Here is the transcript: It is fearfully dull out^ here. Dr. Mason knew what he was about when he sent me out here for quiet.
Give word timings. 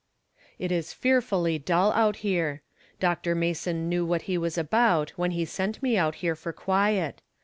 It 0.57 0.71
is 0.71 0.93
fearfully 0.93 1.59
dull 1.59 1.93
out^ 1.93 2.15
here. 2.25 2.63
Dr. 2.99 3.35
Mason 3.35 3.87
knew 3.87 4.03
what 4.03 4.23
he 4.23 4.35
was 4.35 4.57
about 4.57 5.11
when 5.11 5.29
he 5.29 5.45
sent 5.45 5.83
me 5.83 5.95
out 5.95 6.15
here 6.25 6.35
for 6.35 6.51
quiet. 6.51 7.21